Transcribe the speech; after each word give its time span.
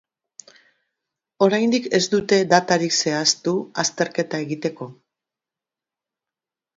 Oraindik 1.47 1.89
ez 1.97 2.01
dute 2.13 2.39
datarik 2.53 2.95
zehaztu 3.03 3.53
azterketa 3.83 4.39
egiteko. 4.47 4.89